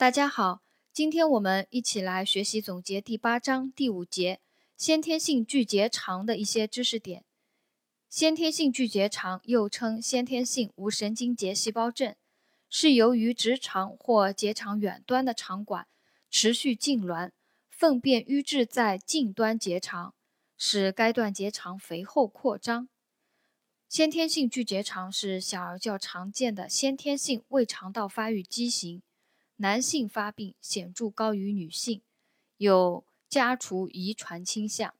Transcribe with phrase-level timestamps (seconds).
[0.00, 0.62] 大家好，
[0.94, 4.40] 今天我们一起来学习总结第八章第五节
[4.74, 7.22] 先天性巨结肠的一些知识点。
[8.08, 12.16] 先天性巨结肠又称先天性无神经节细胞症，
[12.70, 15.86] 是由于直肠或结肠远端的肠管
[16.30, 17.32] 持续痉挛，
[17.68, 20.14] 粪便淤滞在近端结肠，
[20.56, 22.88] 使该段结肠肥厚扩张。
[23.86, 29.02] 先天性巨结肠是小儿较常见的先天性胃肠道发育畸形，
[29.60, 32.00] 男性发病显著高于女性，
[32.56, 34.94] 有家族遗传倾向。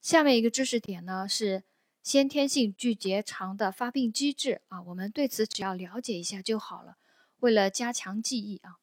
[0.00, 1.62] 下面一个知识点呢是
[2.02, 6.96] 先天性巨结肠的发病机制啊，我们对此只要了解一下就好了。
[7.40, 8.78] 为了加强记忆啊，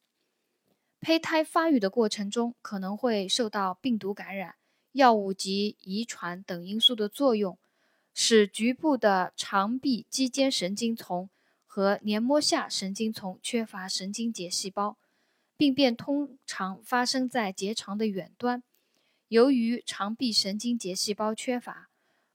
[1.00, 4.58] 胚胎发育的过程中可能会受到病毒感染、
[4.92, 7.58] 药物及遗传等因素的作用。
[8.14, 11.32] 使局部的肠壁肌间神经丛
[11.74, 14.98] 和黏膜下神经丛缺乏神经节细胞，
[15.56, 18.62] 病变通常发生在结肠的远端。
[19.30, 21.90] 由于肠壁神经节细胞缺乏，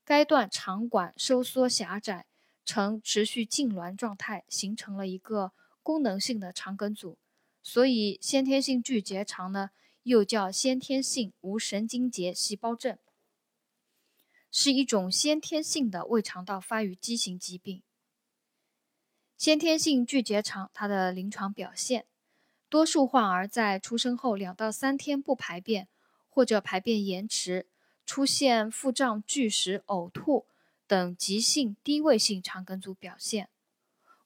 [0.07, 2.25] 该段肠管收缩狭窄，
[2.64, 7.19] 呈持续痉挛状态，形成了一个功能性的肠梗阻。
[7.62, 9.69] 所以，先天性巨结肠呢，
[10.05, 12.97] 又叫先天性无神经节细胞症。
[14.51, 17.83] 是一种先天性的胃肠道发育畸形疾病。
[19.37, 22.06] 先天性巨结肠，它的临床表现，
[22.70, 25.89] 多数患儿在出生后两到三天不排便，
[26.31, 27.67] 或者排便延迟，
[28.07, 30.47] 出现腹胀、拒食、呕吐
[30.87, 33.51] 等急性低位性肠梗阻表现。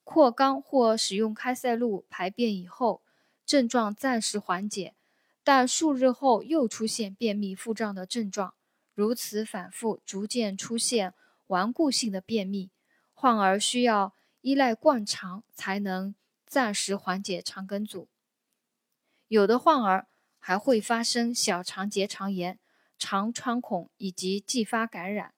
[0.05, 3.03] 扩肛或使用开塞露排便以后，
[3.45, 4.95] 症状暂时缓解，
[5.43, 8.55] 但数日后又出现便秘、腹胀的症状。
[8.95, 11.15] 如此反复，逐渐出现
[11.49, 12.71] 顽固性的便秘，
[13.13, 16.15] 患儿需要依赖灌肠才能
[16.47, 18.09] 暂时缓解肠梗阻。
[19.29, 22.59] 有的患儿还会发生小肠结肠炎、
[22.99, 25.35] 肠穿孔以及继发感染。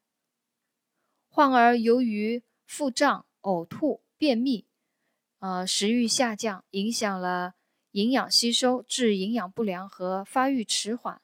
[1.28, 4.66] 患儿由于腹胀、呕吐、便秘，
[5.40, 7.54] 呃，食欲下降，影响了
[7.90, 11.20] 营养吸收，致营养不良和发育迟缓。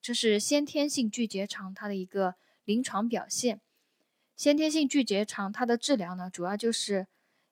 [0.00, 3.60] 这是先天性巨结肠它的一个临床表现。
[4.40, 7.08] 先天性巨结肠它的治疗呢，主要就是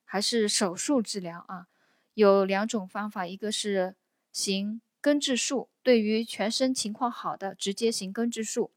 [0.06, 1.66] 还是手术治疗啊。
[2.14, 3.94] 有两种方法，一个是
[4.32, 8.70] 行根治术，对于全身情况好的，直接行根治术，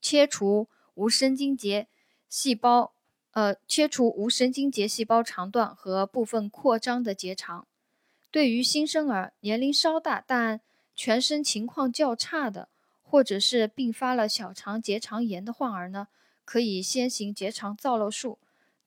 [0.00, 1.88] 切除无神经节
[2.30, 2.94] 细胞，
[3.32, 7.68] 呃，切除无神经节细胞肠段和部分扩张的结肠。
[8.30, 10.62] 对于新生儿，年龄稍大但
[10.94, 12.70] 全身情况较差的，
[13.02, 16.08] 或者是并发了小肠结肠炎的患儿呢，
[16.46, 18.38] 可以先行结肠造瘘术；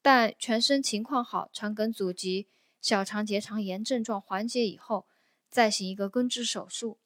[0.01, 2.47] 但全身情况好，肠梗阻及
[2.81, 5.05] 小肠结肠炎症状缓解以后，
[5.51, 6.97] 再行一个根治手术。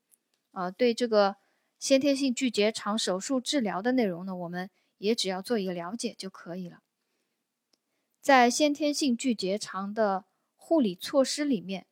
[0.52, 1.36] 啊，对这个
[1.78, 4.70] 先天性巨结肠手术治疗的内容呢，我们
[5.00, 6.82] 也只要做一个了解就可以了。
[8.22, 10.24] 在先天性巨结肠的
[10.56, 11.86] 护理措施里面，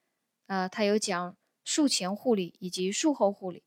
[0.45, 1.35] 呃，它有讲。
[1.63, 3.61] 术前护理以及术后护理，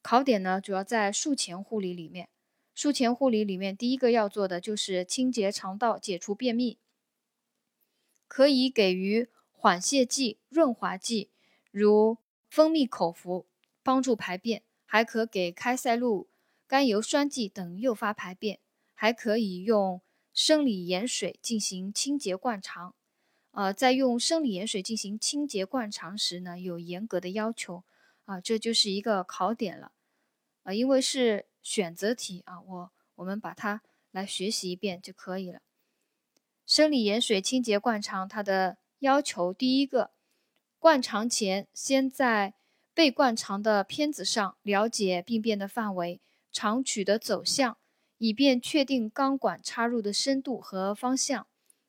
[0.00, 2.28] 考点呢主要在术前护理里面。
[2.74, 6.78] 术前护理里面，第一个要做的就是清洁肠道，解除便秘。
[8.26, 11.30] 可以给予缓泻剂、润滑剂，
[11.70, 12.16] 如
[12.48, 13.46] 蜂蜜口服，
[13.82, 16.28] 帮助排便；还可给开塞露、
[16.66, 18.56] 甘油酸剂等诱发排便；
[18.94, 20.00] 还可以用
[20.32, 22.94] 生理盐水进行清洁灌肠。
[23.50, 27.84] 呃，在用生理盐水进行清洁灌肠时呢，有严格的要求
[28.24, 29.92] 啊，这就是一个考点了
[30.62, 35.60] 啊，因为是选择题啊，我我们把它来学习一遍就可以了。
[36.66, 40.10] 生理盐水清洁灌肠，它的要求第一个，
[40.78, 42.54] 灌肠前先在
[42.92, 47.78] 被灌肠的片子上了解病变的范围、肠曲的走向，
[48.18, 51.46] 以便确定钢管插入的深度和方向。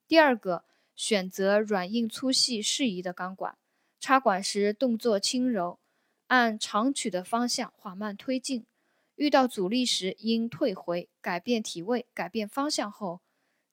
[0.07, 0.65] 第二个。
[0.95, 3.57] 选择软硬粗细适宜的钢管，
[3.99, 5.79] 插管时动作轻柔，
[6.27, 8.67] 按肠曲的方向缓慢推进。
[9.15, 13.21] 遇到阻力时应退回，改变体位，改变方向后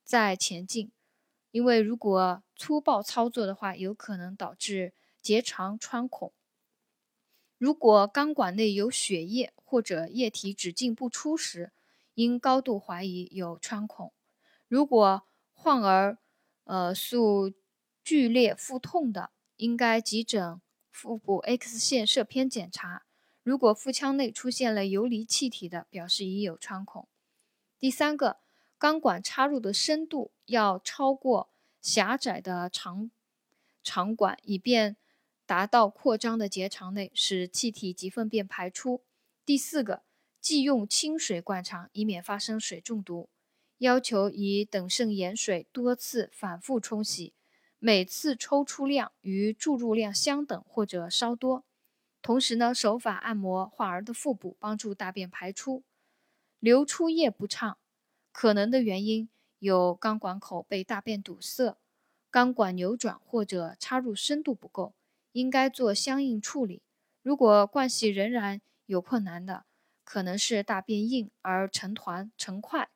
[0.03, 0.91] 再前进。
[1.51, 6.31] 因为如果粗暴操作的话，有可能导致结肠穿孔。
[7.57, 11.71] 如果钢管内有血液或者液体只进不出时，
[12.15, 14.13] 应高度怀疑有穿孔。
[14.67, 15.23] 如果
[15.53, 16.17] 患儿
[16.63, 17.51] 呃，诉
[18.03, 23.03] 剧烈腹痛的，应该急诊腹部 X 线射片检查。
[23.43, 27.07] 如果腹腔内出现了游离气体的，表示已有穿孔。
[27.79, 28.37] 第三个，
[28.77, 31.49] 钢管插入的深度要超过
[31.81, 33.09] 狭窄的肠
[33.83, 34.95] 肠管，以便
[35.47, 39.01] 达到扩张的结肠内，使气体及粪便排出。
[39.43, 40.03] 第四个，
[40.39, 43.27] 忌用清水灌肠，以免发生水中毒。
[43.79, 47.33] 要求以等渗盐水多次反复冲洗，
[47.79, 51.63] 每次抽出量与注入量相等或者稍多。
[52.21, 55.83] 同时呢，手法按摩患儿的腹部，帮助大便排出。
[56.59, 57.79] 流出液不畅，
[58.31, 59.27] 可能的原因
[59.57, 61.77] 有肛管口被大便堵塞、
[62.31, 64.93] 肛管扭转或者插入深度不够，
[65.31, 66.83] 应该做相应处理。
[67.23, 69.65] 如果灌洗仍然有困难的，
[70.03, 72.89] 可能是大便硬而成团成块。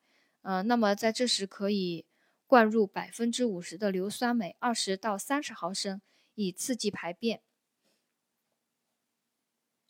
[0.44, 2.06] 呃，那么在这时可以
[2.46, 6.00] 灌入百分之五十的硫酸镁，二十到三十毫升，
[6.36, 7.42] 以刺激排便。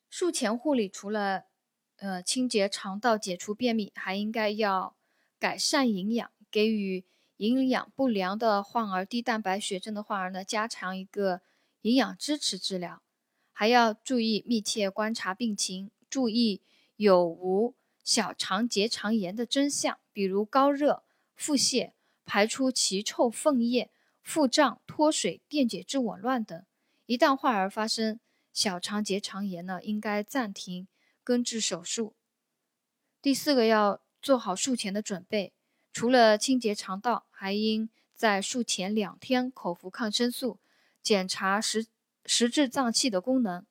[0.09, 1.43] 术前护理除了
[1.97, 4.95] 呃清洁肠道、解除便秘，还应该要
[5.39, 7.05] 改善营养，给予
[7.37, 11.41] 营养不良的患儿、低蛋白血症的患儿呢，加强一个
[11.81, 13.01] 营养支持治疗，
[13.51, 16.61] 还要注意密切观察病情，注意
[16.95, 17.75] 有无。
[18.03, 21.01] 小肠结肠炎的真相，比如高热、
[21.35, 21.93] 腹泻、
[22.23, 23.89] 排出奇臭粪液、
[24.21, 26.63] 腹胀、脱水、电解质紊乱等。
[27.07, 28.19] 一旦患儿发生
[28.55, 30.87] 小肠结肠炎呢，应该暂停
[31.25, 32.15] 根治手术。
[33.21, 35.51] 第四个要做好术前的准备，
[35.91, 40.57] 除了清洁肠道，还应在术前两天口服抗生素，
[41.01, 41.85] 检查实
[42.25, 43.65] 实质脏器的功能，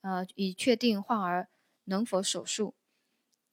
[0.00, 1.48] 呃，以确定患儿
[1.84, 2.74] 能否手术。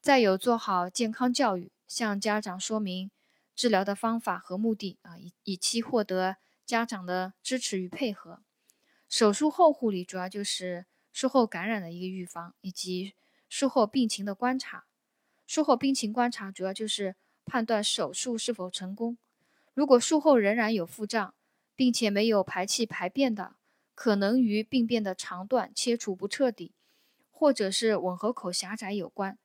[0.02, 3.12] 再有做好健康教育，向家长说明
[3.56, 8.42] 治疗的方法和目的啊，以以期获得家长的支持与配合。
[9.14, 13.14] 手术后护理主要就是术后感染的一个预防，以及
[13.48, 14.86] 术后病情的观察。
[15.46, 17.16] 术后病情观察主要就是
[17.46, 19.20] 判断手术是否成功。
[19.76, 21.36] 如果术后仍然有腹胀，
[21.76, 23.54] 并且没有排气排便的，
[23.94, 26.72] 可能与病变的肠段切除不彻底，
[27.30, 29.38] 或者是吻合口狭窄有关。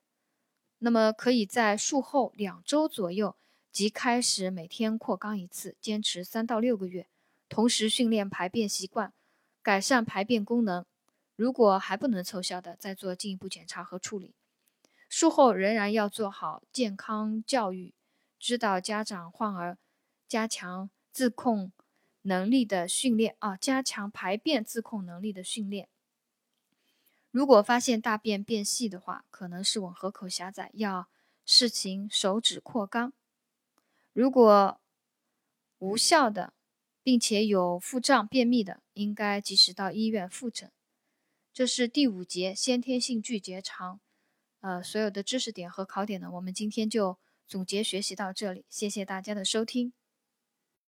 [0.78, 3.36] 那么可以在术后两周左右
[3.70, 7.06] 即开始每天扩肛一次，坚持三到六个月，
[7.50, 9.12] 同时训练排便习惯，
[9.68, 10.86] 改善排便功能。
[11.36, 14.34] 如果还不能凑效的，再做进一步检查和处理。
[15.10, 17.92] 术后仍然要做好健康教育，
[18.38, 19.76] 指导家长患儿
[20.26, 21.70] 加强自控
[22.22, 25.90] 能力的训练啊，加强排便自控能力的训练。
[27.30, 31.10] 如果发现大便变细的话，可能是吻合口狭窄，要
[31.44, 33.12] 试行手指扩肛。
[34.14, 34.80] 如果
[35.76, 36.54] 无效的，
[37.08, 40.70] 并且有腹胀、便秘的，应该及时到医院复诊。
[41.54, 43.98] 这是第五节先天性巨结肠，
[44.60, 48.66] 呃，所有的知识点和考点呢，我们今天就总结学习到这里。
[48.68, 49.94] 谢谢大家的收听。